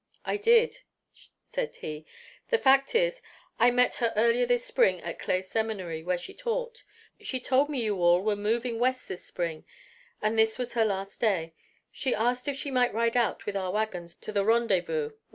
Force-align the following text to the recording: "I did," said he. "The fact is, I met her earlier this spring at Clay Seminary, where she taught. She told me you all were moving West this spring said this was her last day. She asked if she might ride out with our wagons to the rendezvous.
"I 0.25 0.37
did," 0.37 0.79
said 1.45 1.75
he. 1.75 2.07
"The 2.49 2.57
fact 2.57 2.95
is, 2.95 3.21
I 3.59 3.69
met 3.69 3.93
her 4.01 4.11
earlier 4.15 4.47
this 4.47 4.65
spring 4.65 4.99
at 5.01 5.19
Clay 5.19 5.43
Seminary, 5.43 6.01
where 6.01 6.17
she 6.17 6.33
taught. 6.33 6.83
She 7.19 7.39
told 7.39 7.69
me 7.69 7.83
you 7.83 8.01
all 8.01 8.23
were 8.23 8.35
moving 8.35 8.79
West 8.79 9.07
this 9.07 9.23
spring 9.23 9.63
said 10.19 10.37
this 10.37 10.57
was 10.57 10.73
her 10.73 10.85
last 10.85 11.19
day. 11.21 11.53
She 11.91 12.15
asked 12.15 12.47
if 12.47 12.57
she 12.57 12.71
might 12.71 12.95
ride 12.95 13.15
out 13.15 13.45
with 13.45 13.55
our 13.55 13.69
wagons 13.71 14.15
to 14.21 14.31
the 14.31 14.43
rendezvous. 14.43 15.11